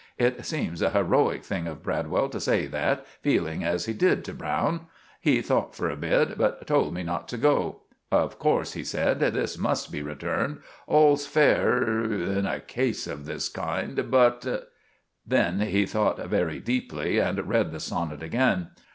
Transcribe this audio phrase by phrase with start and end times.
[0.17, 4.33] It seemed a heroik thing of Bradwell to say that, feeling as he did to
[4.33, 4.87] Browne.
[5.19, 7.81] He thought for a bit, but told me not to go.
[8.11, 10.61] "Of corse," he said, "this must be returned.
[10.87, 14.71] All's fair in in a case of this kind, but"
[15.27, 18.69] Then he thought very deeply and read the sonnit again.